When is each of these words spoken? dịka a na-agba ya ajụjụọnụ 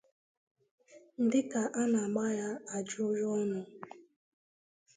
dịka 1.31 1.61
a 1.81 1.83
na-agba 1.91 2.25
ya 2.39 2.49
ajụjụọnụ 2.75 3.59